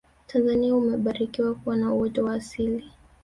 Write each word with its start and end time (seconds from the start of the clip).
tanzania 0.27 0.69
imebarikiwa 0.77 1.55
kuwa 1.55 1.77
na 1.77 1.93
uoto 1.93 2.23
wa 2.25 2.33
asili 2.33 2.91